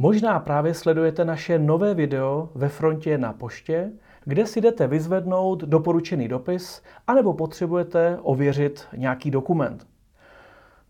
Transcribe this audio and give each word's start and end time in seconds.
Možná 0.00 0.40
právě 0.40 0.74
sledujete 0.74 1.24
naše 1.24 1.58
nové 1.58 1.94
video 1.94 2.48
ve 2.54 2.68
frontě 2.68 3.18
na 3.18 3.32
poště, 3.32 3.90
kde 4.24 4.46
si 4.46 4.60
jdete 4.60 4.86
vyzvednout 4.86 5.60
doporučený 5.60 6.28
dopis, 6.28 6.82
anebo 7.06 7.34
potřebujete 7.34 8.18
ověřit 8.22 8.86
nějaký 8.96 9.30
dokument. 9.30 9.86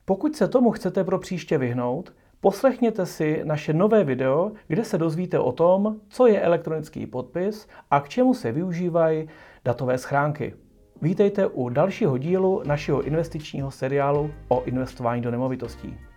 Pokud 0.05 0.37
se 0.37 0.49
tomu 0.49 0.71
chcete 0.71 1.05
pro 1.05 1.19
příště 1.19 1.59
vyhnout, 1.59 2.13
poslechněte 2.41 3.07
si 3.07 3.41
naše 3.45 3.73
nové 3.73 4.05
video, 4.05 4.53
kde 4.67 4.85
se 4.85 4.99
dozvíte 4.99 5.39
o 5.39 5.53
tom, 5.53 5.97
co 6.09 6.27
je 6.27 6.41
elektronický 6.41 7.07
podpis 7.07 7.69
a 7.91 8.01
k 8.01 8.09
čemu 8.09 8.35
se 8.35 8.53
využívají 8.53 9.29
datové 9.65 9.99
schránky. 9.99 10.55
Vítejte 11.03 11.47
u 11.47 11.69
dalšího 11.69 12.19
dílu 12.19 12.63
našeho 12.67 13.03
investičního 13.03 13.71
seriálu 13.71 14.31
o 14.49 14.65
investování 14.65 15.23
do 15.23 15.31
nemovitostí. 15.31 16.08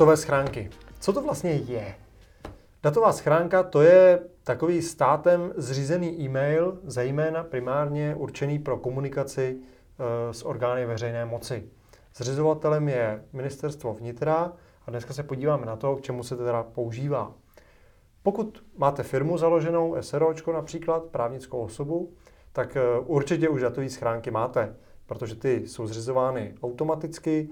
Datové 0.00 0.16
schránky. 0.16 0.70
Co 1.00 1.12
to 1.12 1.22
vlastně 1.22 1.50
je? 1.50 1.94
Datová 2.82 3.12
schránka 3.12 3.62
to 3.62 3.82
je 3.82 4.22
takový 4.44 4.82
státem 4.82 5.52
zřízený 5.56 6.20
e-mail, 6.20 6.78
zejména 6.84 7.44
primárně 7.44 8.14
určený 8.14 8.58
pro 8.58 8.76
komunikaci 8.76 9.58
e, 9.58 10.34
s 10.34 10.46
orgány 10.46 10.86
veřejné 10.86 11.24
moci. 11.24 11.64
Zřizovatelem 12.16 12.88
je 12.88 13.24
ministerstvo 13.32 13.94
vnitra 13.94 14.52
a 14.86 14.90
dneska 14.90 15.12
se 15.12 15.22
podíváme 15.22 15.66
na 15.66 15.76
to, 15.76 15.96
k 15.96 16.02
čemu 16.02 16.22
se 16.22 16.36
teda 16.36 16.62
používá. 16.62 17.32
Pokud 18.22 18.64
máte 18.76 19.02
firmu 19.02 19.38
založenou, 19.38 19.96
SROčko 20.00 20.52
například, 20.52 21.04
právnickou 21.04 21.58
osobu, 21.58 22.12
tak 22.52 22.76
e, 22.76 22.80
určitě 22.98 23.48
už 23.48 23.60
datové 23.60 23.88
schránky 23.88 24.30
máte, 24.30 24.76
protože 25.06 25.34
ty 25.34 25.68
jsou 25.68 25.86
zřizovány 25.86 26.54
automaticky, 26.62 27.48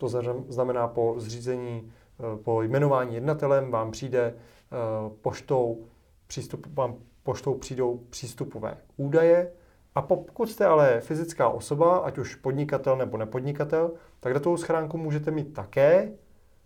to 0.00 0.08
znamená 0.48 0.88
po 0.88 1.14
zřízení, 1.18 1.92
eh, 2.20 2.36
po 2.36 2.62
jmenování 2.62 3.14
jednatelem 3.14 3.70
vám 3.70 3.90
přijde 3.90 4.20
eh, 4.22 4.76
poštou, 5.22 5.84
přístup, 6.26 6.66
vám 6.74 6.94
poštou 7.22 7.54
přijdou 7.54 8.00
přístupové 8.10 8.76
údaje. 8.96 9.52
A 9.94 10.02
pokud 10.02 10.50
jste 10.50 10.66
ale 10.66 11.00
fyzická 11.00 11.48
osoba, 11.48 11.98
ať 11.98 12.18
už 12.18 12.34
podnikatel 12.34 12.96
nebo 12.96 13.16
nepodnikatel, 13.16 13.90
tak 14.20 14.34
datovou 14.34 14.56
schránku 14.56 14.98
můžete 14.98 15.30
mít 15.30 15.52
také, 15.52 16.12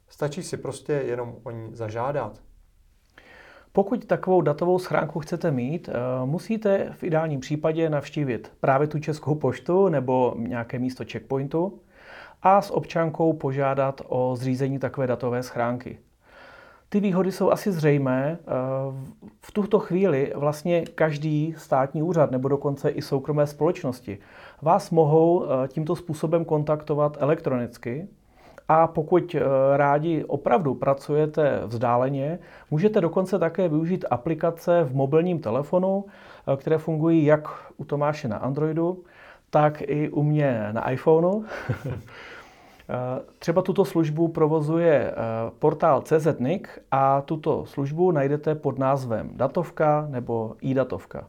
stačí 0.09 0.43
si 0.43 0.57
prostě 0.57 0.93
jenom 0.93 1.35
o 1.43 1.51
ní 1.51 1.69
zažádat. 1.73 2.41
Pokud 3.73 4.05
takovou 4.05 4.41
datovou 4.41 4.79
schránku 4.79 5.21
chcete 5.21 5.51
mít, 5.51 5.89
eh, 5.89 5.93
musíte 6.27 6.93
v 6.93 7.05
ideálním 7.05 7.41
případě 7.41 7.91
navštívit 7.91 8.53
právě 8.61 8.89
tu 8.89 8.99
Českou 8.99 9.35
poštu 9.35 9.89
nebo 9.89 10.35
nějaké 10.39 10.79
místo 10.79 11.05
checkpointu, 11.13 11.81
a 12.45 12.63
s 12.63 12.71
občankou 12.71 13.33
požádat 13.33 14.01
o 14.09 14.37
zřízení 14.37 14.79
takové 14.79 15.07
datové 15.07 15.43
schránky. 15.43 15.99
Ty 16.89 17.01
výhody 17.01 17.33
jsou 17.33 17.51
asi 17.51 17.73
zřejmé. 17.73 18.39
Eh, 18.41 18.47
v 19.41 19.53
tuto 19.53 19.79
chvíli 19.79 20.33
vlastně 20.35 20.83
každý 20.95 21.55
státní 21.59 22.03
úřad 22.03 22.31
nebo 22.31 22.49
dokonce 22.49 22.91
i 22.91 23.03
soukromé 23.03 23.47
společnosti 23.47 24.19
vás 24.63 24.91
mohou 24.91 25.45
eh, 25.45 25.69
tímto 25.69 25.97
způsobem 25.97 26.45
kontaktovat 26.45 27.17
elektronicky. 27.21 28.09
A 28.69 28.87
pokud 28.87 29.35
eh, 29.35 29.41
rádi 29.77 30.25
opravdu 30.25 30.75
pracujete 30.75 31.61
vzdáleně, 31.67 32.39
můžete 32.71 33.01
dokonce 33.01 33.39
také 33.39 33.69
využít 33.69 34.05
aplikace 34.11 34.85
v 34.85 34.95
mobilním 34.95 35.41
telefonu, 35.41 36.05
které 36.57 36.79
fungují 36.79 37.25
jak 37.25 37.49
u 37.77 37.85
Tomáše 37.85 38.29
na 38.29 38.37
Androidu, 38.37 39.05
tak 39.51 39.83
i 39.83 40.09
u 40.09 40.23
mě 40.23 40.69
na 40.73 40.91
iPhoneu. 40.91 41.45
Eh, 42.89 43.23
třeba 43.39 43.63
tuto 43.63 43.85
službu 43.85 44.29
provozuje 44.29 45.11
eh, 45.11 45.15
portál 45.59 46.03
CZNIC 46.03 46.63
a 46.91 47.21
tuto 47.21 47.67
službu 47.67 48.11
najdete 48.11 48.55
pod 48.55 48.79
názvem 48.79 49.31
Datovka 49.33 50.07
nebo 50.11 50.57
e-datovka. 50.65 51.29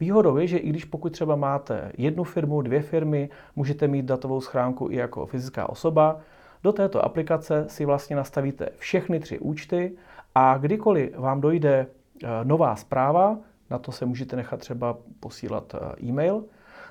Výhodou 0.00 0.36
je, 0.36 0.46
že 0.46 0.58
i 0.58 0.68
když 0.68 0.84
pokud 0.84 1.12
třeba 1.12 1.36
máte 1.36 1.92
jednu 1.98 2.24
firmu, 2.24 2.62
dvě 2.62 2.82
firmy, 2.82 3.28
můžete 3.56 3.88
mít 3.88 4.04
datovou 4.04 4.40
schránku 4.40 4.90
i 4.90 4.96
jako 4.96 5.26
fyzická 5.26 5.68
osoba, 5.68 6.20
do 6.62 6.72
této 6.72 7.04
aplikace 7.04 7.64
si 7.68 7.84
vlastně 7.84 8.16
nastavíte 8.16 8.68
všechny 8.78 9.20
tři 9.20 9.38
účty 9.38 9.92
a 10.34 10.58
kdykoliv 10.58 11.18
vám 11.18 11.40
dojde 11.40 11.86
eh, 12.22 12.28
nová 12.44 12.76
zpráva, 12.76 13.38
na 13.70 13.78
to 13.78 13.92
se 13.92 14.06
můžete 14.06 14.36
nechat 14.36 14.60
třeba 14.60 14.96
posílat 15.20 15.74
e-mail, 16.02 16.44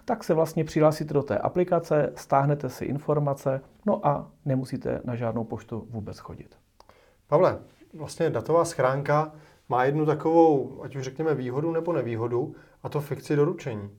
tak 0.05 0.23
se 0.23 0.33
vlastně 0.33 0.63
přihlásíte 0.63 1.13
do 1.13 1.23
té 1.23 1.38
aplikace, 1.38 2.13
stáhnete 2.16 2.69
si 2.69 2.85
informace, 2.85 3.61
no 3.85 4.07
a 4.07 4.31
nemusíte 4.45 5.01
na 5.03 5.16
žádnou 5.16 5.43
poštu 5.43 5.88
vůbec 5.89 6.19
chodit. 6.19 6.57
Pavle, 7.27 7.59
vlastně 7.93 8.29
datová 8.29 8.65
schránka 8.65 9.31
má 9.69 9.85
jednu 9.85 10.05
takovou, 10.05 10.79
ať 10.83 10.95
už 10.95 11.03
řekněme 11.03 11.35
výhodu 11.35 11.71
nebo 11.71 11.94
nevýhodu, 11.94 12.55
a 12.83 12.89
to 12.89 13.01
fikci 13.01 13.35
doručení. 13.35 13.89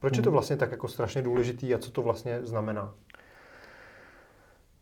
Proč 0.00 0.16
je 0.16 0.22
to 0.22 0.30
hmm. 0.30 0.32
vlastně 0.32 0.56
tak 0.56 0.70
jako 0.70 0.88
strašně 0.88 1.22
důležitý 1.22 1.74
a 1.74 1.78
co 1.78 1.90
to 1.90 2.02
vlastně 2.02 2.40
znamená? 2.42 2.94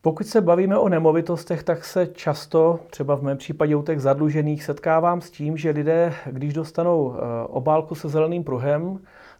Pokud 0.00 0.26
se 0.26 0.40
bavíme 0.40 0.78
o 0.78 0.88
nemovitostech, 0.88 1.62
tak 1.62 1.84
se 1.84 2.06
často, 2.06 2.80
třeba 2.90 3.14
v 3.14 3.22
mém 3.22 3.36
případě 3.36 3.76
u 3.76 3.82
těch 3.82 4.00
zadlužených, 4.00 4.64
setkávám 4.64 5.20
s 5.20 5.30
tím, 5.30 5.56
že 5.56 5.70
lidé, 5.70 6.14
když 6.26 6.54
dostanou 6.54 7.14
eh, 7.14 7.20
obálku 7.46 7.94
se 7.94 8.08
zeleným 8.08 8.44
pruhem, 8.44 8.98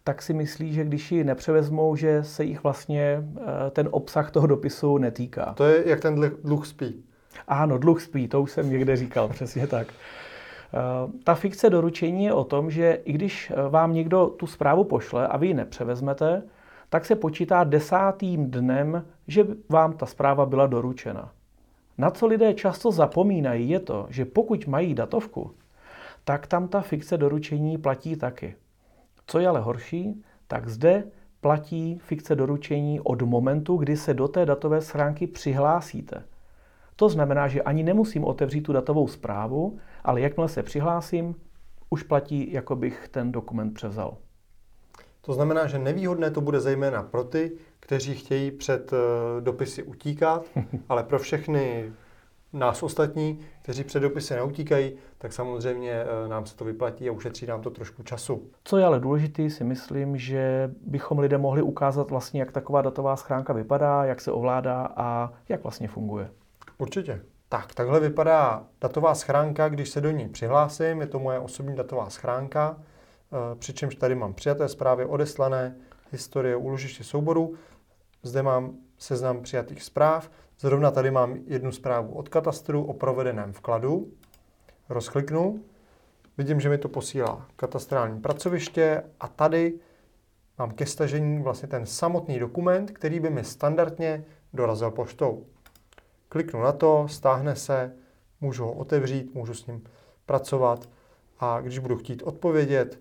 tak 0.09 0.23
si 0.23 0.35
myslí, 0.35 0.73
že 0.73 0.85
když 0.85 1.13
ji 1.13 1.25
nepřevezmou, 1.25 1.97
že 1.97 2.25
se 2.25 2.45
jich 2.45 2.63
vlastně 2.63 3.23
eh, 3.37 3.71
ten 3.71 3.89
obsah 3.91 4.31
toho 4.31 4.47
dopisu 4.47 4.99
netýká. 4.99 5.55
To 5.57 5.65
je, 5.65 5.89
jak 5.89 6.01
ten 6.01 6.33
dluh 6.45 6.67
spí. 6.67 7.05
Ano, 7.49 7.79
dluh 7.79 8.03
spí, 8.03 8.29
to 8.29 8.43
už 8.43 8.51
jsem 8.51 8.71
někde 8.71 8.97
říkal, 8.97 9.29
přesně 9.35 9.67
tak. 9.67 9.89
Eh, 9.89 11.13
ta 11.25 11.35
fikce 11.35 11.71
doručení 11.71 12.25
je 12.25 12.33
o 12.33 12.45
tom, 12.45 12.71
že 12.71 12.93
i 13.05 13.13
když 13.13 13.51
eh, 13.51 13.69
vám 13.69 13.95
někdo 13.95 14.27
tu 14.27 14.47
zprávu 14.47 14.85
pošle 14.85 15.29
a 15.29 15.37
vy 15.37 15.47
ji 15.47 15.55
nepřevezmete, 15.55 16.43
tak 16.89 17.05
se 17.05 17.15
počítá 17.15 17.65
desátým 17.65 18.51
dnem, 18.51 19.05
že 19.27 19.47
vám 19.69 19.93
ta 19.93 20.07
zpráva 20.07 20.47
byla 20.47 20.67
doručena. 20.67 21.31
Na 21.99 22.11
co 22.11 22.27
lidé 22.27 22.55
často 22.55 22.93
zapomínají 22.93 23.71
je 23.71 23.81
to, 23.81 24.07
že 24.11 24.25
pokud 24.25 24.67
mají 24.67 24.95
datovku, 24.95 25.51
tak 26.25 26.47
tam 26.47 26.69
ta 26.69 26.81
fikce 26.81 27.17
doručení 27.17 27.79
platí 27.79 28.17
taky. 28.17 28.55
Co 29.31 29.39
je 29.39 29.49
ale 29.49 29.61
horší, 29.61 30.23
tak 30.47 30.69
zde 30.69 31.05
platí 31.41 31.99
fikce 31.99 32.37
doručení 32.37 33.01
od 33.01 33.23
momentu, 33.23 33.77
kdy 33.77 33.97
se 33.97 34.15
do 34.15 34.29
té 34.29 34.47
datové 34.47 34.81
schránky 34.81 35.27
přihlásíte. 35.27 36.25
To 36.97 37.09
znamená, 37.09 37.49
že 37.49 37.63
ani 37.63 37.83
nemusím 37.83 38.25
otevřít 38.25 38.61
tu 38.61 38.73
datovou 38.73 39.09
zprávu, 39.09 39.79
ale 40.05 40.21
jakmile 40.21 40.49
se 40.49 40.63
přihlásím, 40.63 41.35
už 41.91 42.03
platí, 42.03 42.53
jako 42.53 42.77
bych 42.77 43.09
ten 43.09 43.33
dokument 43.33 43.75
převzal. 43.75 44.17
To 45.21 45.33
znamená, 45.33 45.67
že 45.67 45.79
nevýhodné 45.79 46.31
to 46.31 46.41
bude 46.41 46.61
zejména 46.61 47.03
pro 47.03 47.25
ty, 47.25 47.53
kteří 47.81 48.15
chtějí 48.15 48.51
před 48.51 48.93
eh, 48.93 48.97
dopisy 49.41 49.83
utíkat, 49.83 50.45
ale 50.89 51.03
pro 51.03 51.19
všechny 51.19 51.93
nás 52.53 52.83
ostatní, 52.83 53.41
kteří 53.63 53.85
před 53.85 54.01
dopisy 54.01 54.35
neutíkají, 54.35 54.93
tak 55.19 55.33
samozřejmě 55.33 55.93
eh, 55.93 56.29
nám 56.29 56.47
se 56.47 56.57
to 56.57 56.65
vyplatí 56.65 57.09
a 57.09 57.13
ušetří 57.13 57.47
nám 57.47 57.63
to 57.63 57.71
trošku 57.71 58.03
času. 58.03 58.51
Co 58.65 58.77
je 58.79 58.85
ale 58.85 59.01
důležité, 59.01 59.51
si 59.51 59.65
myslím, 59.65 60.17
že 60.17 60.71
bychom 60.87 61.19
lidem 61.19 61.41
mohli 61.41 61.63
ukázat 61.63 62.11
vlastně, 62.11 62.41
jak 62.41 62.53
taková 62.53 62.83
datová 62.83 63.17
schránka 63.17 63.53
vypadá, 63.53 64.05
jak 64.05 64.21
se 64.21 64.33
ovládá 64.33 64.93
a 64.97 65.33
jak 65.49 65.63
vlastně 65.63 65.89
funguje. 65.89 66.31
Určitě. 66.79 67.21
Tak, 67.49 67.75
takhle 67.75 68.01
vypadá 68.01 68.65
datová 68.81 69.15
schránka, 69.15 69.69
když 69.69 69.89
se 69.89 70.01
do 70.01 70.11
ní 70.11 70.29
přihlásím. 70.29 71.01
Je 71.01 71.07
to 71.07 71.19
moje 71.19 71.39
osobní 71.39 71.77
datová 71.77 72.11
schránka, 72.11 72.77
eh, 72.79 73.55
přičemž 73.55 73.95
tady 73.95 74.15
mám 74.15 74.35
přijaté 74.35 74.69
zprávy 74.69 75.05
odeslané, 75.05 75.77
historie 76.13 76.57
úložiště 76.57 77.05
souboru. 77.05 77.55
Zde 78.23 78.43
mám 78.43 78.77
seznam 78.99 79.43
přijatých 79.43 79.83
zpráv. 79.83 80.31
Zrovna 80.59 80.91
tady 80.91 81.11
mám 81.11 81.37
jednu 81.47 81.73
zprávu 81.73 82.15
od 82.15 82.29
katastru 82.29 82.85
o 82.85 82.93
provedeném 82.93 83.53
vkladu. 83.53 84.13
Rozkliknu, 84.89 85.65
vidím, 86.39 86.61
že 86.61 86.69
mi 86.69 86.79
to 86.79 86.89
posílá 86.89 87.47
katastrální 87.57 88.21
pracoviště 88.21 89.03
a 89.21 89.29
tady 89.29 89.81
mám 90.59 90.71
ke 90.71 90.87
stažení 90.87 91.43
vlastně 91.43 91.69
ten 91.69 91.87
samotný 91.87 92.39
dokument, 92.39 92.91
který 92.91 93.21
by 93.21 93.31
mi 93.31 93.45
standardně 93.45 94.25
dorazil 94.53 94.91
poštou. 94.91 95.47
Kliknu 96.29 96.63
na 96.63 96.73
to, 96.73 97.09
stáhne 97.09 97.57
se, 97.57 97.95
můžu 98.41 98.65
ho 98.65 98.73
otevřít, 98.73 99.35
můžu 99.35 99.55
s 99.55 99.67
ním 99.67 99.85
pracovat 100.27 100.89
a 101.39 101.61
když 101.61 101.79
budu 101.79 101.97
chtít 101.97 102.23
odpovědět, 102.23 103.01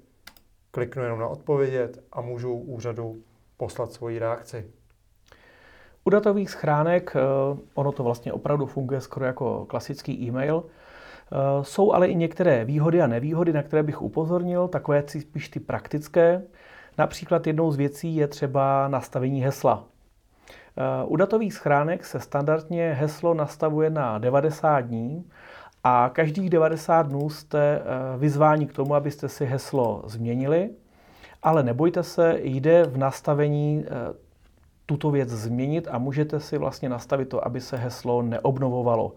kliknu 0.72 1.04
jenom 1.04 1.20
na 1.20 1.28
odpovědět 1.28 2.04
a 2.12 2.22
můžu 2.22 2.54
úřadu 2.54 3.24
poslat 3.58 3.92
svoji 3.92 4.20
reakci. 4.20 4.72
U 6.08 6.10
datových 6.10 6.50
schránek 6.50 7.14
ono 7.74 7.92
to 7.92 8.04
vlastně 8.04 8.34
opravdu 8.34 8.66
funguje 8.66 9.02
skoro 9.02 9.26
jako 9.26 9.66
klasický 9.66 10.28
e-mail. 10.28 10.64
Jsou 11.62 11.94
ale 11.94 12.08
i 12.08 12.16
některé 12.16 12.66
výhody 12.66 13.02
a 13.02 13.08
nevýhody, 13.08 13.54
na 13.54 13.64
které 13.64 13.84
bych 13.84 14.02
upozornil, 14.02 14.68
takové 14.68 15.04
spíš 15.08 15.50
ty 15.50 15.60
praktické. 15.60 16.42
Například 16.98 17.48
jednou 17.48 17.72
z 17.72 17.76
věcí 17.76 18.16
je 18.16 18.28
třeba 18.28 18.88
nastavení 18.88 19.44
hesla. 19.44 19.84
U 21.06 21.16
datových 21.16 21.54
schránek 21.54 22.06
se 22.06 22.20
standardně 22.20 22.94
heslo 23.00 23.34
nastavuje 23.34 23.90
na 23.90 24.18
90 24.18 24.80
dní 24.80 25.26
a 25.84 26.10
každých 26.14 26.50
90 26.50 27.08
dnů 27.08 27.30
jste 27.30 27.82
vyzváni 28.18 28.68
k 28.68 28.74
tomu, 28.74 28.96
abyste 28.96 29.30
si 29.30 29.46
heslo 29.46 30.04
změnili. 30.06 30.70
Ale 31.44 31.64
nebojte 31.64 32.04
se, 32.04 32.36
jde 32.42 32.84
v 32.84 32.98
nastavení 32.98 33.86
tuto 34.88 35.12
věc 35.12 35.30
změnit 35.30 35.88
a 35.92 35.98
můžete 35.98 36.40
si 36.40 36.58
vlastně 36.58 36.90
nastavit 36.90 37.30
to, 37.30 37.46
aby 37.46 37.62
se 37.62 37.78
heslo 37.78 38.22
neobnovovalo. 38.22 39.14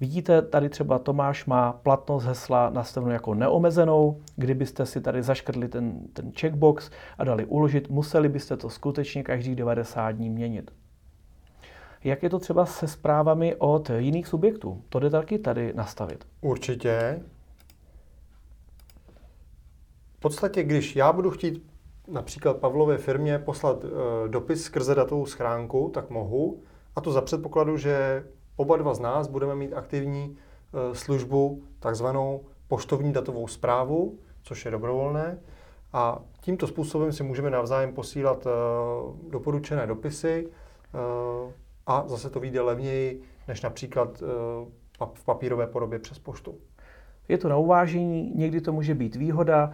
Vidíte, 0.00 0.42
tady 0.42 0.68
třeba 0.68 0.98
Tomáš 0.98 1.46
má 1.46 1.72
platnost 1.72 2.24
hesla 2.24 2.70
nastavenou 2.70 3.12
jako 3.12 3.34
neomezenou. 3.34 4.20
Kdybyste 4.36 4.86
si 4.86 5.00
tady 5.00 5.22
zaškrtli 5.22 5.68
ten, 5.68 6.00
ten 6.12 6.32
checkbox 6.32 6.90
a 7.18 7.24
dali 7.24 7.44
uložit, 7.44 7.90
museli 7.90 8.28
byste 8.28 8.56
to 8.56 8.70
skutečně 8.70 9.22
každých 9.22 9.56
90 9.56 10.10
dní 10.10 10.30
měnit. 10.30 10.70
Jak 12.04 12.22
je 12.22 12.30
to 12.30 12.38
třeba 12.38 12.66
se 12.66 12.88
zprávami 12.88 13.56
od 13.56 13.90
jiných 13.96 14.26
subjektů? 14.26 14.82
To 14.88 14.98
jde 14.98 15.10
taky 15.10 15.38
tady 15.38 15.72
nastavit. 15.74 16.26
Určitě. 16.40 17.22
V 20.16 20.20
podstatě, 20.20 20.62
když 20.62 20.96
já 20.96 21.12
budu 21.12 21.30
chtít 21.30 21.70
například 22.10 22.56
Pavlově 22.56 22.98
firmě 22.98 23.38
poslat 23.38 23.84
e, 23.84 23.88
dopis 24.28 24.62
skrze 24.62 24.94
datovou 24.94 25.26
schránku, 25.26 25.90
tak 25.94 26.10
mohu. 26.10 26.62
A 26.96 27.00
to 27.00 27.12
za 27.12 27.20
předpokladu, 27.20 27.76
že 27.76 28.26
oba 28.56 28.76
dva 28.76 28.94
z 28.94 29.00
nás 29.00 29.28
budeme 29.28 29.54
mít 29.54 29.74
aktivní 29.74 30.36
e, 30.36 30.94
službu, 30.94 31.62
takzvanou 31.80 32.44
poštovní 32.68 33.12
datovou 33.12 33.48
zprávu, 33.48 34.18
což 34.42 34.64
je 34.64 34.70
dobrovolné. 34.70 35.38
A 35.92 36.22
tímto 36.40 36.66
způsobem 36.66 37.12
si 37.12 37.22
můžeme 37.22 37.50
navzájem 37.50 37.92
posílat 37.92 38.46
e, 38.46 38.50
doporučené 39.30 39.86
dopisy 39.86 40.48
a 41.86 42.04
zase 42.06 42.30
to 42.30 42.40
vyjde 42.40 42.60
levněji, 42.60 43.22
než 43.48 43.62
například 43.62 44.22
v 45.14 45.24
papírové 45.24 45.66
podobě 45.66 45.98
přes 45.98 46.18
poštu. 46.18 46.54
Je 47.30 47.38
to 47.38 47.48
na 47.48 47.56
uvážení, 47.56 48.32
někdy 48.34 48.60
to 48.60 48.72
může 48.72 48.94
být 48.94 49.16
výhoda. 49.16 49.72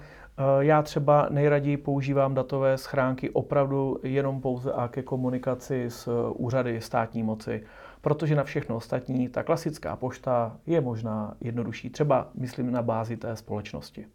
Já 0.60 0.82
třeba 0.82 1.26
nejraději 1.30 1.76
používám 1.76 2.34
datové 2.34 2.78
schránky 2.78 3.30
opravdu 3.30 3.98
jenom 4.02 4.40
pouze 4.40 4.72
a 4.72 4.88
ke 4.88 5.02
komunikaci 5.02 5.84
s 5.88 6.30
úřady 6.30 6.80
státní 6.80 7.22
moci 7.22 7.62
protože 8.06 8.34
na 8.34 8.44
všechno 8.44 8.76
ostatní 8.76 9.28
ta 9.28 9.42
klasická 9.42 9.96
pošta 9.96 10.56
je 10.66 10.80
možná 10.80 11.36
jednodušší, 11.40 11.90
třeba 11.90 12.30
myslím 12.34 12.70
na 12.70 12.82
bázi 12.82 13.16
té 13.16 13.36
společnosti. 13.36 14.06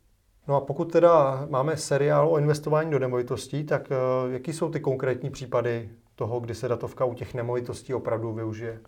No 0.48 0.56
a 0.56 0.62
pokud 0.62 0.92
teda 0.92 1.46
máme 1.50 1.78
seriál 1.78 2.30
o 2.30 2.38
investování 2.38 2.92
do 2.92 3.00
nemovitostí, 3.00 3.64
tak 3.64 3.90
uh, 3.92 4.34
jaký 4.34 4.54
jsou 4.54 4.70
ty 4.70 4.80
konkrétní 4.80 5.30
případy 5.30 5.90
toho, 6.16 6.40
kdy 6.40 6.56
se 6.56 6.68
datovka 6.68 7.06
u 7.06 7.14
těch 7.14 7.34
nemovitostí 7.34 7.94
opravdu 7.94 8.34
využije? 8.34 8.80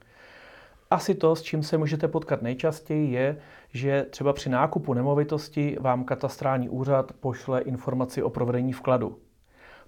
Asi 0.93 1.15
to, 1.15 1.35
s 1.35 1.41
čím 1.41 1.63
se 1.63 1.77
můžete 1.77 2.07
potkat 2.07 2.41
nejčastěji, 2.41 3.11
je, 3.11 3.37
že 3.69 4.05
třeba 4.09 4.33
při 4.33 4.49
nákupu 4.49 4.93
nemovitosti 4.93 5.77
vám 5.79 6.03
katastrální 6.03 6.69
úřad 6.69 7.11
pošle 7.19 7.61
informaci 7.61 8.23
o 8.23 8.29
provedení 8.29 8.73
vkladu. 8.73 9.17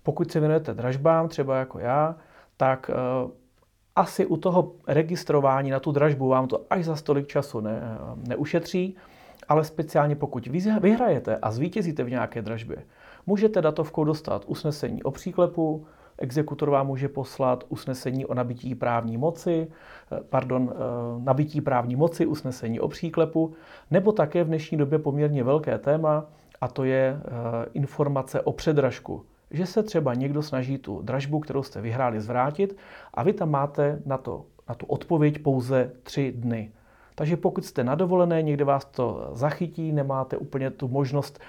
Pokud 0.03 0.31
se 0.31 0.39
věnujete 0.39 0.73
dražbám, 0.73 1.27
třeba 1.27 1.57
jako 1.57 1.79
já, 1.79 2.15
tak 2.57 2.91
uh, 3.23 3.31
asi 3.95 4.25
u 4.25 4.37
toho 4.37 4.71
registrování 4.87 5.69
na 5.69 5.79
tu 5.79 5.91
dražbu 5.91 6.27
vám 6.27 6.47
to 6.47 6.65
až 6.69 6.85
za 6.85 6.95
stolik 6.95 7.27
času 7.27 7.59
ne, 7.59 7.81
neušetří, 8.27 8.95
ale 9.47 9.63
speciálně 9.63 10.15
pokud 10.15 10.47
vyhrajete 10.81 11.37
a 11.37 11.51
zvítězíte 11.51 12.03
v 12.03 12.09
nějaké 12.09 12.41
dražbě, 12.41 12.77
můžete 13.25 13.61
datovkou 13.61 14.03
dostat 14.03 14.43
usnesení 14.47 15.03
o 15.03 15.11
příklepu, 15.11 15.85
exekutor 16.17 16.69
vám 16.69 16.87
může 16.87 17.09
poslat 17.09 17.63
usnesení 17.69 18.25
o 18.25 18.33
nabití 18.33 18.75
právní 18.75 19.17
moci, 19.17 19.67
eh, 20.11 20.19
pardon, 20.29 20.73
eh, 20.73 20.77
nabití 21.23 21.61
právní 21.61 21.95
moci, 21.95 22.25
usnesení 22.25 22.79
o 22.79 22.87
příklepu, 22.87 23.53
nebo 23.91 24.11
také 24.11 24.43
v 24.43 24.47
dnešní 24.47 24.77
době 24.77 24.99
poměrně 24.99 25.43
velké 25.43 25.77
téma, 25.77 26.25
a 26.61 26.67
to 26.67 26.83
je 26.83 27.19
eh, 27.19 27.29
informace 27.73 28.41
o 28.41 28.51
předražku 28.51 29.25
že 29.51 29.65
se 29.65 29.83
třeba 29.83 30.13
někdo 30.13 30.41
snaží 30.41 30.77
tu 30.77 31.01
dražbu, 31.01 31.39
kterou 31.39 31.63
jste 31.63 31.81
vyhráli, 31.81 32.21
zvrátit 32.21 32.77
a 33.13 33.23
vy 33.23 33.33
tam 33.33 33.51
máte 33.51 34.01
na, 34.05 34.17
to, 34.17 34.45
na 34.69 34.75
tu 34.75 34.85
odpověď 34.85 35.39
pouze 35.39 35.91
tři 36.03 36.31
dny. 36.31 36.71
Takže 37.15 37.37
pokud 37.37 37.65
jste 37.65 37.83
na 37.83 37.95
dovolené, 37.95 38.41
někde 38.41 38.65
vás 38.65 38.85
to 38.85 39.29
zachytí, 39.33 39.91
nemáte 39.91 40.37
úplně 40.37 40.71
tu 40.71 40.87
možnost 40.87 41.39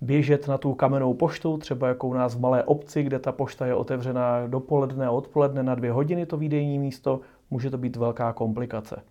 běžet 0.00 0.48
na 0.48 0.58
tu 0.58 0.74
kamennou 0.74 1.14
poštu, 1.14 1.58
třeba 1.58 1.88
jako 1.88 2.06
u 2.06 2.14
nás 2.14 2.34
v 2.34 2.40
malé 2.40 2.64
obci, 2.64 3.02
kde 3.02 3.18
ta 3.18 3.32
pošta 3.32 3.66
je 3.66 3.74
otevřená 3.74 4.46
dopoledne 4.46 5.06
a 5.06 5.10
odpoledne 5.10 5.62
na 5.62 5.74
dvě 5.74 5.92
hodiny 5.92 6.26
to 6.26 6.36
výdejní 6.36 6.78
místo, 6.78 7.20
může 7.50 7.70
to 7.70 7.78
být 7.78 7.96
velká 7.96 8.32
komplikace. 8.32 9.02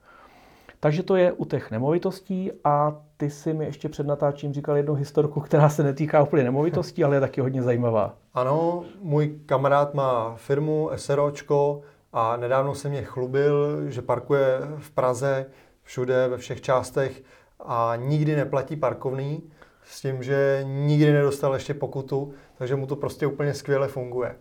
Takže 0.80 1.03
to 1.03 1.15
je 1.15 1.31
u 1.31 1.45
těch 1.45 1.71
nemovitostí 1.71 2.51
a 2.63 3.01
ty 3.18 3.30
si 3.30 3.53
mi 3.53 3.65
ještě 3.65 3.89
před 3.89 4.07
natáčím 4.07 4.53
říkal 4.53 4.77
jednu 4.77 4.94
historku, 4.94 5.39
která 5.39 5.69
se 5.69 5.83
netýká 5.83 6.24
úplně 6.24 6.44
nemovitostí, 6.44 7.03
ale 7.03 7.15
je 7.15 7.19
taky 7.19 7.41
hodně 7.41 7.63
zajímavá. 7.63 8.15
Ano, 8.33 8.83
můj 9.01 9.39
kamarád 9.45 9.94
má 9.94 10.36
firmu 10.36 10.89
SROčko 10.95 11.81
a 12.13 12.38
nedávno 12.38 12.75
se 12.75 12.89
mě 12.89 13.01
chlubil, 13.01 13.89
že 13.89 14.01
parkuje 14.01 14.59
v 14.77 14.91
Praze 14.91 15.45
všude, 15.83 16.27
ve 16.27 16.38
všech 16.38 16.62
částech 16.62 17.24
a 17.59 17.94
nikdy 17.95 18.36
neplatí 18.36 18.75
parkovný 18.75 19.44
s 19.85 20.01
tím, 20.01 20.24
že 20.24 20.65
nikdy 20.68 21.13
nedostal 21.13 21.53
ještě 21.53 21.74
pokutu, 21.74 22.33
takže 22.57 22.75
mu 22.75 22.88
to 22.88 22.95
prostě 22.95 23.27
úplně 23.27 23.53
skvěle 23.53 23.88
funguje. 23.88 24.35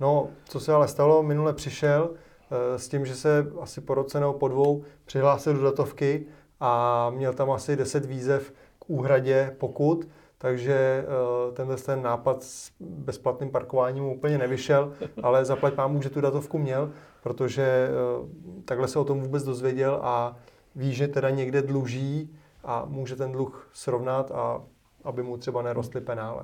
No, 0.00 0.28
co 0.48 0.60
se 0.60 0.72
ale 0.72 0.88
stalo, 0.88 1.22
minule 1.22 1.52
přišel 1.52 2.10
eh, 2.14 2.78
s 2.78 2.88
tím, 2.88 3.06
že 3.06 3.14
se 3.14 3.46
asi 3.60 3.80
po 3.80 3.94
roce 3.94 4.20
nebo 4.20 4.32
po 4.32 4.48
dvou 4.48 4.82
přihlásil 5.04 5.54
do 5.54 5.62
datovky 5.62 6.26
a 6.60 7.10
měl 7.10 7.32
tam 7.32 7.50
asi 7.50 7.76
10 7.76 8.04
výzev 8.04 8.52
k 8.78 8.90
úhradě 8.90 9.54
pokud, 9.58 10.08
takže 10.38 11.04
uh, 11.06 11.54
tenhle 11.54 11.76
ten 11.76 12.02
nápad 12.02 12.42
s 12.42 12.72
bezplatným 12.80 13.50
parkováním 13.50 14.04
mu 14.04 14.14
úplně 14.14 14.38
nevyšel, 14.38 14.92
ale 15.22 15.44
zaplať 15.44 15.74
pámu, 15.74 16.02
že 16.02 16.10
tu 16.10 16.20
datovku 16.20 16.58
měl, 16.58 16.92
protože 17.22 17.88
uh, 18.20 18.26
takhle 18.64 18.88
se 18.88 18.98
o 18.98 19.04
tom 19.04 19.20
vůbec 19.20 19.44
dozvěděl 19.44 19.98
a 20.02 20.36
ví, 20.74 20.94
že 20.94 21.08
teda 21.08 21.30
někde 21.30 21.62
dluží 21.62 22.36
a 22.64 22.84
může 22.88 23.16
ten 23.16 23.32
dluh 23.32 23.68
srovnat 23.72 24.30
a 24.30 24.62
aby 25.04 25.22
mu 25.22 25.36
třeba 25.36 25.62
nerostly 25.62 26.00
penále. 26.00 26.42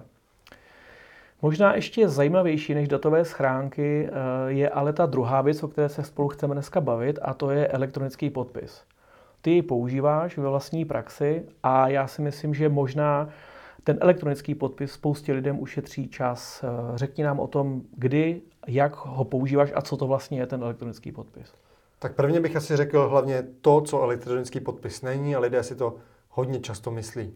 Možná 1.43 1.75
ještě 1.75 2.09
zajímavější 2.09 2.75
než 2.75 2.89
datové 2.89 3.25
schránky 3.25 4.09
eh, 4.09 4.13
je 4.53 4.71
ale 4.71 4.93
ta 4.93 5.07
druhá 5.07 5.43
věc, 5.43 5.63
o 5.63 5.69
které 5.69 5.89
se 5.89 6.03
spolu 6.03 6.29
chceme 6.29 6.55
dneska 6.55 6.81
bavit, 6.81 7.19
a 7.23 7.35
to 7.35 7.51
je 7.51 7.69
elektronický 7.69 8.31
podpis. 8.31 8.83
Ty 9.43 9.51
ji 9.51 9.63
používáš 9.63 10.39
ve 10.39 10.49
vlastní 10.49 10.85
praxi 10.85 11.45
a 11.63 11.89
já 11.89 12.07
si 12.07 12.23
myslím, 12.23 12.55
že 12.55 12.69
možná 12.69 13.29
ten 13.85 13.99
elektronický 14.01 14.55
podpis 14.55 14.93
spoustě 14.93 15.33
lidem 15.33 15.61
ušetří 15.61 16.09
čas. 16.09 16.65
Eh, 16.65 16.99
řekni 16.99 17.25
nám 17.25 17.41
o 17.41 17.47
tom, 17.47 17.83
kdy, 17.97 18.43
jak 18.67 18.97
ho 18.97 19.25
používáš 19.25 19.73
a 19.75 19.83
co 19.83 19.97
to 19.97 20.07
vlastně 20.07 20.41
je 20.41 20.47
ten 20.47 20.63
elektronický 20.63 21.13
podpis. 21.13 21.53
Tak 21.99 22.15
prvně 22.15 22.41
bych 22.41 22.57
asi 22.57 22.77
řekl 22.77 23.09
hlavně 23.09 23.45
to, 23.61 23.81
co 23.81 24.03
elektronický 24.03 24.61
podpis 24.61 25.03
není 25.03 25.37
a 25.37 25.39
lidé 25.39 25.63
si 25.63 25.75
to 25.75 25.97
hodně 26.31 26.61
často 26.61 26.91
myslí. 26.91 27.35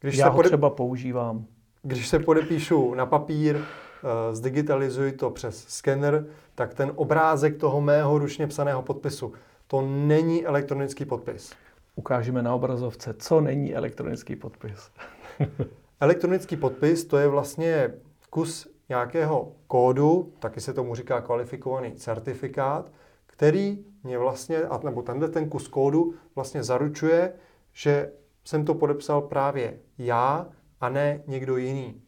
Když 0.00 0.16
Já 0.16 0.24
se 0.24 0.30
ho 0.30 0.36
pode... 0.36 0.48
třeba 0.48 0.70
používám. 0.70 1.44
Když 1.82 2.08
se 2.08 2.18
podepíšu 2.18 2.94
na 2.94 3.06
papír, 3.06 3.56
eh, 3.56 4.34
zdigitalizuji 4.34 5.12
to 5.12 5.30
přes 5.30 5.64
skener, 5.68 6.26
tak 6.54 6.74
ten 6.74 6.92
obrázek 6.94 7.56
toho 7.56 7.80
mého 7.80 8.18
ručně 8.18 8.46
psaného 8.46 8.82
podpisu, 8.82 9.32
to 9.66 9.80
není 9.80 10.46
elektronický 10.46 11.04
podpis. 11.04 11.52
Ukážeme 11.94 12.42
na 12.42 12.54
obrazovce, 12.54 13.14
co 13.18 13.40
není 13.40 13.74
elektronický 13.74 14.36
podpis. 14.36 14.90
Elektronický 16.00 16.56
podpis 16.56 17.04
to 17.04 17.18
je 17.18 17.28
vlastně 17.28 17.90
kus 18.30 18.68
nějakého 18.88 19.52
kódu, 19.66 20.32
taky 20.38 20.60
se 20.60 20.74
tomu 20.74 20.94
říká 20.94 21.20
kvalifikovaný 21.20 21.92
certifikát, 21.92 22.92
který 23.26 23.78
mě 24.02 24.18
vlastně, 24.18 24.58
nebo 24.84 25.02
tenhle 25.02 25.28
ten 25.28 25.48
kus 25.48 25.68
kódu 25.68 26.14
vlastně 26.34 26.62
zaručuje, 26.62 27.32
že 27.72 28.12
jsem 28.46 28.64
to 28.64 28.74
podepsal 28.74 29.22
právě 29.22 29.78
já 29.98 30.48
a 30.80 30.88
ne 30.88 31.22
někdo 31.26 31.56
jiný. 31.56 32.02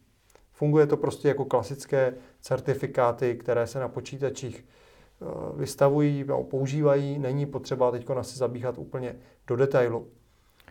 Funguje 0.53 0.87
to 0.87 0.97
prostě 0.97 1.29
jako 1.29 1.45
klasické 1.45 2.15
certifikáty, 2.41 3.37
které 3.37 3.67
se 3.67 3.81
na 3.81 3.89
počítačích 3.89 4.65
eh, 4.65 5.25
vystavují 5.57 6.25
nebo 6.25 6.45
používají. 6.45 7.19
Není 7.19 7.47
potřeba 7.47 7.91
teď 7.91 8.11
asi 8.11 8.39
zabíhat 8.39 8.79
úplně 8.79 9.17
do 9.47 9.57
detailu. 9.57 10.09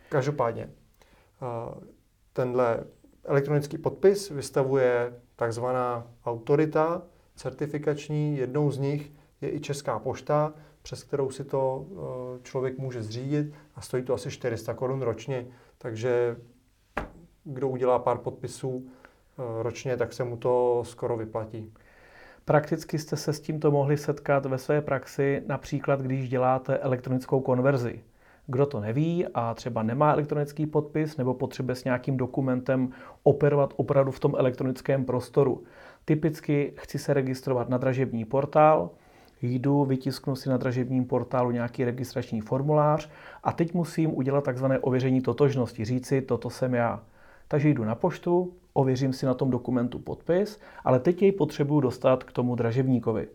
Každopádně, 0.09 0.63
eh, 0.69 1.85
tenhle 2.33 2.83
elektronický 3.23 3.77
podpis 3.77 4.29
vystavuje 4.29 5.13
takzvaná 5.35 6.07
autorita 6.25 7.01
certifikační. 7.35 8.37
Jednou 8.37 8.71
z 8.71 8.77
nich 8.77 9.11
je 9.41 9.51
i 9.55 9.59
Česká 9.59 9.99
pošta, 9.99 10.53
přes 10.87 11.03
kterou 11.03 11.29
si 11.29 11.43
to 11.43 11.85
člověk 12.43 12.77
může 12.77 13.03
zřídit 13.03 13.53
a 13.75 13.81
stojí 13.81 14.03
to 14.03 14.13
asi 14.13 14.31
400 14.31 14.73
korun 14.73 15.01
ročně, 15.01 15.47
takže 15.77 16.35
kdo 17.43 17.69
udělá 17.69 17.99
pár 17.99 18.17
podpisů 18.17 18.87
ročně, 19.61 19.97
tak 19.97 20.13
se 20.13 20.23
mu 20.23 20.37
to 20.37 20.83
skoro 20.85 21.17
vyplatí. 21.17 21.73
Prakticky 22.45 22.99
jste 22.99 23.17
se 23.17 23.33
s 23.33 23.39
tímto 23.39 23.71
mohli 23.71 23.97
setkat 23.97 24.45
ve 24.45 24.57
své 24.57 24.81
praxi, 24.81 25.43
například 25.47 26.01
když 26.01 26.29
děláte 26.29 26.77
elektronickou 26.77 27.39
konverzi. 27.39 28.01
Kdo 28.45 28.65
to 28.65 28.79
neví 28.79 29.25
a 29.33 29.53
třeba 29.53 29.83
nemá 29.83 30.13
elektronický 30.13 30.65
podpis 30.65 31.17
nebo 31.17 31.33
potřebuje 31.33 31.75
s 31.75 31.83
nějakým 31.83 32.17
dokumentem 32.17 32.89
operovat 33.23 33.73
opravdu 33.77 34.11
v 34.11 34.19
tom 34.19 34.35
elektronickém 34.37 35.05
prostoru. 35.05 35.63
Typicky 36.05 36.73
chci 36.77 36.99
se 36.99 37.13
registrovat 37.13 37.69
na 37.69 37.77
dražební 37.77 38.25
portál, 38.25 38.89
jdu, 39.41 39.85
vytisknu 39.85 40.35
si 40.35 40.49
na 40.49 40.57
dražebním 40.57 41.05
portálu 41.05 41.51
nějaký 41.51 41.85
registrační 41.85 42.41
formulář 42.41 43.09
a 43.43 43.51
teď 43.51 43.73
musím 43.73 44.17
udělat 44.17 44.43
takzvané 44.43 44.79
ověření 44.79 45.21
totožnosti, 45.21 45.85
říci, 45.85 46.21
toto 46.21 46.49
jsem 46.49 46.73
já. 46.73 47.03
Takže 47.47 47.69
jdu 47.69 47.83
na 47.83 47.95
poštu, 47.95 48.53
ověřím 48.73 49.13
si 49.13 49.25
na 49.25 49.33
tom 49.33 49.49
dokumentu 49.49 49.99
podpis, 49.99 50.59
ale 50.83 50.99
teď 50.99 51.21
jej 51.21 51.31
potřebuju 51.31 51.79
dostat 51.79 52.23
k 52.23 52.31
tomu 52.31 52.55
dražebníkovi. 52.55 53.27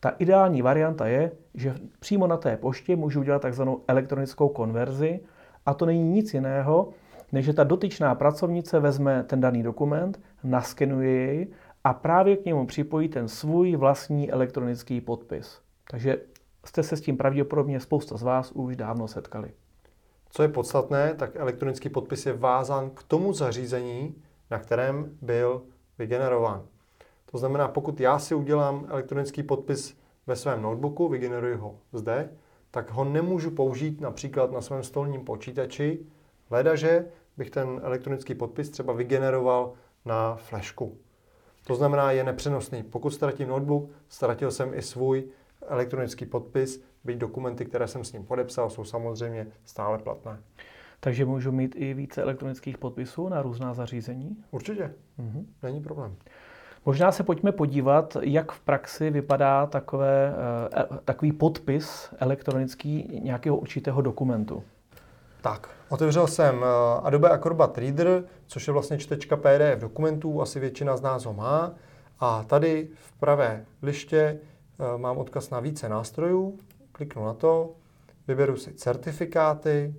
Ta 0.00 0.12
ideální 0.18 0.62
varianta 0.62 1.06
je, 1.06 1.32
že 1.54 1.74
přímo 2.00 2.26
na 2.26 2.36
té 2.36 2.56
poště 2.56 2.96
můžu 2.96 3.20
udělat 3.20 3.42
takzvanou 3.42 3.80
elektronickou 3.88 4.48
konverzi 4.48 5.20
a 5.66 5.74
to 5.74 5.86
není 5.86 6.02
nic 6.02 6.34
jiného, 6.34 6.88
než 7.32 7.44
že 7.44 7.52
ta 7.52 7.64
dotyčná 7.64 8.14
pracovnice 8.14 8.80
vezme 8.80 9.22
ten 9.22 9.40
daný 9.40 9.62
dokument, 9.62 10.20
naskenuje 10.44 11.10
jej 11.10 11.46
a 11.84 11.94
právě 11.94 12.36
k 12.36 12.44
němu 12.44 12.66
připojí 12.66 13.08
ten 13.08 13.28
svůj 13.28 13.76
vlastní 13.76 14.30
elektronický 14.30 15.00
podpis. 15.00 15.60
Takže 15.90 16.20
jste 16.64 16.82
se 16.82 16.96
s 16.96 17.00
tím 17.00 17.16
pravděpodobně 17.16 17.80
spousta 17.80 18.16
z 18.16 18.22
vás 18.22 18.52
už 18.52 18.76
dávno 18.76 19.08
setkali. 19.08 19.52
Co 20.30 20.42
je 20.42 20.48
podstatné, 20.48 21.14
tak 21.14 21.36
elektronický 21.36 21.88
podpis 21.88 22.26
je 22.26 22.32
vázán 22.32 22.90
k 22.90 23.02
tomu 23.02 23.32
zařízení, 23.32 24.14
na 24.50 24.58
kterém 24.58 25.18
byl 25.22 25.62
vygenerován. 25.98 26.66
To 27.30 27.38
znamená, 27.38 27.68
pokud 27.68 28.00
já 28.00 28.18
si 28.18 28.34
udělám 28.34 28.86
elektronický 28.88 29.42
podpis 29.42 29.98
ve 30.26 30.36
svém 30.36 30.62
notebooku, 30.62 31.08
vygeneruji 31.08 31.54
ho 31.54 31.78
zde, 31.92 32.30
tak 32.70 32.90
ho 32.90 33.04
nemůžu 33.04 33.50
použít 33.50 34.00
například 34.00 34.52
na 34.52 34.60
svém 34.60 34.82
stolním 34.82 35.24
počítači, 35.24 36.06
ledaže 36.50 37.06
bych 37.36 37.50
ten 37.50 37.80
elektronický 37.82 38.34
podpis 38.34 38.70
třeba 38.70 38.92
vygeneroval 38.92 39.72
na 40.04 40.36
flešku. 40.36 40.98
To 41.66 41.74
znamená, 41.74 42.10
je 42.10 42.24
nepřenosný. 42.24 42.82
Pokud 42.82 43.10
ztratím 43.10 43.48
notebook, 43.48 43.90
ztratil 44.08 44.50
jsem 44.50 44.74
i 44.74 44.82
svůj 44.82 45.24
elektronický 45.66 46.26
podpis, 46.26 46.84
byť 47.04 47.18
dokumenty, 47.18 47.64
které 47.64 47.88
jsem 47.88 48.04
s 48.04 48.12
ním 48.12 48.24
podepsal, 48.24 48.70
jsou 48.70 48.84
samozřejmě 48.84 49.46
stále 49.64 49.98
platné. 49.98 50.38
Takže 51.00 51.24
můžu 51.24 51.52
mít 51.52 51.74
i 51.78 51.94
více 51.94 52.22
elektronických 52.22 52.78
podpisů 52.78 53.28
na 53.28 53.42
různá 53.42 53.74
zařízení? 53.74 54.36
Určitě, 54.50 54.94
mm-hmm. 55.18 55.44
není 55.62 55.82
problém. 55.82 56.16
Možná 56.86 57.12
se 57.12 57.22
pojďme 57.22 57.52
podívat, 57.52 58.16
jak 58.20 58.52
v 58.52 58.60
praxi 58.60 59.10
vypadá 59.10 59.66
takové, 59.66 60.34
eh, 60.76 60.98
takový 61.04 61.32
podpis 61.32 62.14
elektronický 62.18 63.20
nějakého 63.22 63.56
určitého 63.56 64.02
dokumentu. 64.02 64.64
Tak, 65.44 65.70
otevřel 65.88 66.26
jsem 66.26 66.62
eh, 66.62 66.66
Adobe 67.02 67.30
Acrobat 67.30 67.78
Reader, 67.78 68.24
což 68.46 68.66
je 68.66 68.72
vlastně 68.72 68.98
čtečka 68.98 69.36
PDF 69.36 69.80
dokumentů, 69.80 70.42
asi 70.42 70.60
většina 70.60 70.96
z 70.96 71.02
nás 71.02 71.24
ho 71.24 71.34
má. 71.34 71.74
A 72.20 72.42
tady 72.42 72.88
v 72.94 73.12
pravé 73.12 73.66
liště 73.82 74.16
eh, 74.16 74.98
mám 74.98 75.18
odkaz 75.18 75.50
na 75.50 75.60
více 75.60 75.88
nástrojů, 75.88 76.58
kliknu 76.92 77.24
na 77.24 77.34
to, 77.34 77.74
vyberu 78.28 78.56
si 78.56 78.72
certifikáty, 78.72 79.94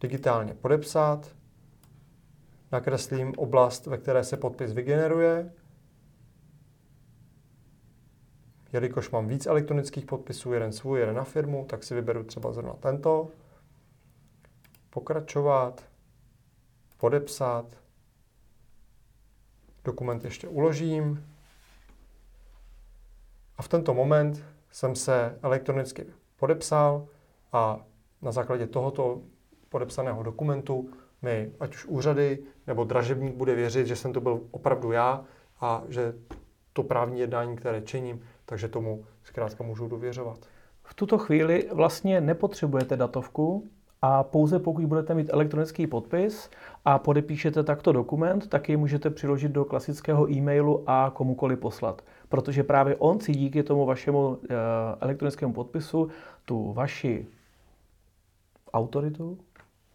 digitálně 0.00 0.54
podepsat, 0.54 1.34
nakreslím 2.72 3.32
oblast, 3.36 3.86
ve 3.86 3.98
které 3.98 4.24
se 4.24 4.36
podpis 4.36 4.72
vygeneruje, 4.72 5.52
Jelikož 8.72 9.10
mám 9.10 9.28
víc 9.28 9.46
elektronických 9.46 10.06
podpisů, 10.06 10.52
jeden 10.52 10.72
svůj, 10.72 11.00
jeden 11.00 11.16
na 11.16 11.24
firmu, 11.24 11.64
tak 11.68 11.84
si 11.84 11.94
vyberu 11.94 12.24
třeba 12.24 12.52
zrovna 12.52 12.72
tento. 12.72 13.30
Pokračovat, 14.94 15.84
podepsat, 16.98 17.66
dokument 19.84 20.24
ještě 20.24 20.48
uložím 20.48 21.26
a 23.58 23.62
v 23.62 23.68
tento 23.68 23.94
moment 23.94 24.44
jsem 24.70 24.96
se 24.96 25.38
elektronicky 25.42 26.06
podepsal 26.36 27.06
a 27.52 27.80
na 28.22 28.32
základě 28.32 28.66
tohoto 28.66 29.22
podepsaného 29.68 30.22
dokumentu 30.22 30.90
mi 31.22 31.52
ať 31.60 31.74
už 31.74 31.86
úřady 31.86 32.38
nebo 32.66 32.84
dražebník 32.84 33.34
bude 33.34 33.54
věřit, 33.54 33.86
že 33.86 33.96
jsem 33.96 34.12
to 34.12 34.20
byl 34.20 34.40
opravdu 34.50 34.92
já 34.92 35.24
a 35.60 35.82
že 35.88 36.14
to 36.72 36.82
právní 36.82 37.20
jednání, 37.20 37.56
které 37.56 37.82
činím, 37.82 38.24
takže 38.44 38.68
tomu 38.68 39.06
zkrátka 39.22 39.64
můžu 39.64 39.88
důvěřovat. 39.88 40.38
V 40.82 40.94
tuto 40.94 41.18
chvíli 41.18 41.68
vlastně 41.72 42.20
nepotřebujete 42.20 42.96
datovku 42.96 43.70
a 44.06 44.22
pouze 44.22 44.58
pokud 44.58 44.84
budete 44.84 45.14
mít 45.14 45.30
elektronický 45.32 45.86
podpis 45.86 46.50
a 46.84 46.98
podepíšete 46.98 47.62
takto 47.62 47.92
dokument, 47.92 48.48
tak 48.48 48.68
ji 48.68 48.76
můžete 48.76 49.10
přiložit 49.10 49.52
do 49.52 49.64
klasického 49.64 50.30
e-mailu 50.30 50.84
a 50.86 51.10
komukoli 51.14 51.56
poslat. 51.56 52.02
Protože 52.28 52.62
právě 52.62 52.96
on 52.96 53.20
si 53.20 53.32
díky 53.32 53.62
tomu 53.62 53.86
vašemu 53.86 54.38
eh, 54.42 54.54
elektronickému 55.00 55.52
podpisu 55.52 56.08
tu 56.44 56.72
vaši 56.72 57.26
autoritu, 58.72 59.38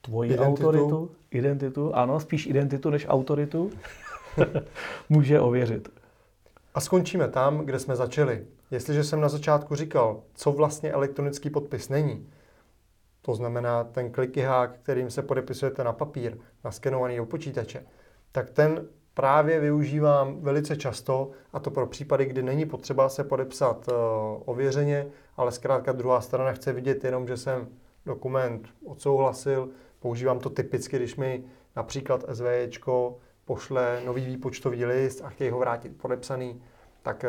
tvoji 0.01 0.33
identitu. 0.33 0.67
autoritu, 0.67 1.11
identitu, 1.31 1.95
ano, 1.95 2.19
spíš 2.19 2.47
identitu 2.47 2.89
než 2.89 3.05
autoritu, 3.09 3.69
může 5.09 5.39
ověřit. 5.39 5.89
A 6.73 6.79
skončíme 6.79 7.27
tam, 7.27 7.57
kde 7.57 7.79
jsme 7.79 7.95
začali. 7.95 8.45
Jestliže 8.71 9.03
jsem 9.03 9.21
na 9.21 9.29
začátku 9.29 9.75
říkal, 9.75 10.21
co 10.33 10.51
vlastně 10.51 10.91
elektronický 10.91 11.49
podpis 11.49 11.89
není, 11.89 12.25
to 13.29 13.35
znamená 13.35 13.83
ten 13.83 14.11
klikyhák, 14.11 14.71
kterým 14.83 15.09
se 15.09 15.21
podepisujete 15.21 15.83
na 15.83 15.93
papír, 15.93 16.37
naskenovaný 16.63 17.17
do 17.17 17.25
počítače, 17.25 17.85
tak 18.31 18.49
ten 18.49 18.87
právě 19.13 19.59
využívám 19.59 20.41
velice 20.41 20.75
často, 20.75 21.29
a 21.53 21.59
to 21.59 21.71
pro 21.71 21.87
případy, 21.87 22.25
kdy 22.25 22.43
není 22.43 22.65
potřeba 22.65 23.09
se 23.09 23.23
podepsat 23.23 23.87
uh, 23.87 23.95
ověřeně, 24.45 25.07
ale 25.37 25.51
zkrátka 25.51 25.91
druhá 25.91 26.21
strana 26.21 26.51
chce 26.51 26.73
vidět 26.73 27.03
jenom, 27.03 27.27
že 27.27 27.37
jsem 27.37 27.67
dokument 28.05 28.67
odsouhlasil. 28.85 29.69
Používám 29.99 30.39
to 30.39 30.49
typicky, 30.49 30.95
když 30.97 31.15
mi 31.15 31.43
například 31.75 32.25
SVJčko 32.33 33.17
pošle 33.45 34.01
nový 34.05 34.25
výpočtový 34.25 34.85
list 34.85 35.21
a 35.21 35.29
chtějí 35.29 35.49
ho 35.49 35.59
vrátit 35.59 35.97
podepsaný, 36.01 36.61
tak 37.01 37.25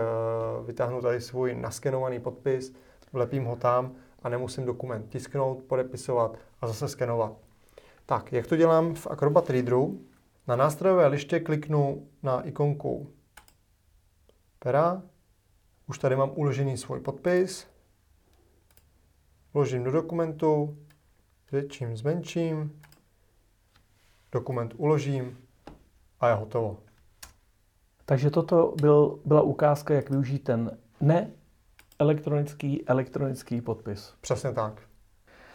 uh, 0.60 0.66
vytáhnu 0.66 1.00
tady 1.00 1.20
svůj 1.20 1.54
naskenovaný 1.54 2.20
podpis, 2.20 2.72
vlepím 3.12 3.44
ho 3.44 3.56
tam 3.56 3.92
a 4.22 4.28
nemusím 4.28 4.64
dokument 4.64 5.08
tisknout, 5.08 5.62
podepisovat 5.62 6.38
a 6.60 6.66
zase 6.66 6.88
skenovat. 6.88 7.32
Tak, 8.06 8.32
jak 8.32 8.46
to 8.46 8.56
dělám 8.56 8.94
v 8.94 9.06
Acrobat 9.06 9.50
Readeru? 9.50 10.00
Na 10.46 10.56
nástrojové 10.56 11.06
liště 11.06 11.40
kliknu 11.40 12.08
na 12.22 12.42
ikonku 12.42 13.10
pera. 14.58 15.02
Už 15.86 15.98
tady 15.98 16.16
mám 16.16 16.30
uložený 16.34 16.76
svůj 16.76 17.00
podpis. 17.00 17.66
Vložím 19.54 19.84
do 19.84 19.90
dokumentu, 19.90 20.76
zvětším, 21.48 21.96
zmenším, 21.96 22.80
dokument 24.32 24.74
uložím 24.76 25.38
a 26.20 26.28
je 26.28 26.34
hotovo. 26.34 26.78
Takže 28.04 28.30
toto 28.30 28.74
byl, 28.80 29.18
byla 29.24 29.42
ukázka, 29.42 29.94
jak 29.94 30.10
využít 30.10 30.38
ten 30.38 30.78
ne 31.00 31.30
elektronický, 32.00 32.84
elektronický 32.86 33.60
podpis. 33.60 34.14
Přesně 34.20 34.52
tak. 34.52 34.82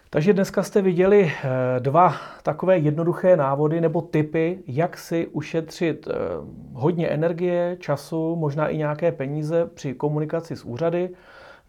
Takže 0.09 0.33
dneska 0.33 0.63
jste 0.63 0.81
viděli 0.81 1.31
eh, 1.31 1.79
dva 1.79 2.15
takové 2.43 2.77
jednoduché 2.77 3.37
návody 3.37 3.81
nebo 3.81 4.01
typy, 4.01 4.63
jak 4.67 4.97
si 4.97 5.27
ušetřit 5.27 6.07
eh, 6.07 6.13
hodně 6.73 7.07
energie, 7.07 7.77
času, 7.79 8.35
možná 8.35 8.67
i 8.67 8.77
nějaké 8.77 9.11
peníze 9.11 9.65
při 9.65 9.93
komunikaci 9.93 10.55
s 10.55 10.65
úřady, 10.65 11.09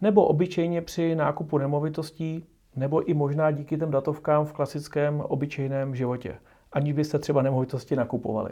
nebo 0.01 0.25
obyčejně 0.25 0.81
při 0.81 1.15
nákupu 1.15 1.57
nemovitostí, 1.57 2.45
nebo 2.75 3.03
i 3.03 3.13
možná 3.13 3.51
díky 3.51 3.77
těm 3.77 3.91
datovkám 3.91 4.45
v 4.45 4.53
klasickém 4.53 5.21
obyčejném 5.21 5.95
životě, 5.95 6.35
aniž 6.71 6.93
byste 6.93 7.19
třeba 7.19 7.41
nemovitosti 7.41 7.95
nakupovali. 7.95 8.51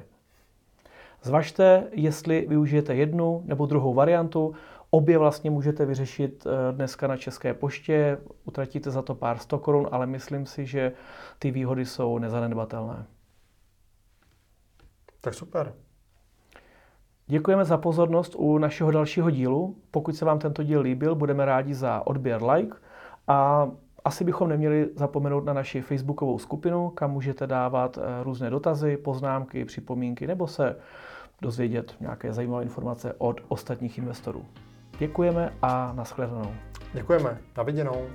Zvažte, 1.25 1.83
jestli 1.91 2.45
využijete 2.49 2.95
jednu 2.95 3.41
nebo 3.45 3.65
druhou 3.65 3.93
variantu. 3.93 4.53
Obě 4.95 5.17
vlastně 5.17 5.51
můžete 5.51 5.85
vyřešit 5.85 6.47
eh, 6.47 6.71
dneska 6.71 7.07
na 7.07 7.17
České 7.17 7.53
poště, 7.53 8.17
utratíte 8.45 8.91
za 8.91 9.01
to 9.01 9.15
pár 9.15 9.37
sto 9.37 9.59
korun, 9.59 9.87
ale 9.91 10.07
myslím 10.07 10.45
si, 10.45 10.65
že 10.65 10.91
ty 11.39 11.51
výhody 11.51 11.85
jsou 11.85 12.17
nezanedbatelné. 12.17 13.05
Tak 15.21 15.33
super. 15.33 15.73
Děkujeme 17.27 17.65
za 17.65 17.77
pozornost 17.77 18.35
u 18.37 18.57
našeho 18.57 18.91
dalšího 18.91 19.29
dílu. 19.29 19.75
Pokud 19.91 20.15
se 20.15 20.25
vám 20.25 20.39
tento 20.39 20.63
díl 20.63 20.81
líbil, 20.81 21.15
budeme 21.15 21.45
rádi 21.45 21.73
za 21.73 22.07
odběr 22.07 22.43
like 22.43 22.77
a 23.27 23.69
asi 24.05 24.23
bychom 24.23 24.49
neměli 24.49 24.89
zapomenout 24.95 25.45
na 25.45 25.53
naši 25.53 25.81
facebookovou 25.81 26.39
skupinu, 26.39 26.89
kam 26.89 27.11
můžete 27.11 27.47
dávat 27.47 27.97
eh, 27.97 28.23
různé 28.23 28.49
dotazy, 28.49 28.97
poznámky, 28.97 29.65
připomínky 29.65 30.27
nebo 30.27 30.47
se 30.47 30.75
dozvědět 31.41 31.95
nějaké 31.99 32.33
zajímavé 32.33 32.63
informace 32.63 33.13
od 33.17 33.41
ostatních 33.47 33.97
investorů. 33.97 34.45
Děkujeme 34.99 35.53
a 35.61 35.93
nashledanou. 35.95 36.51
Děkujeme. 36.93 37.37
Na 37.57 37.63
viděnou. 37.63 38.07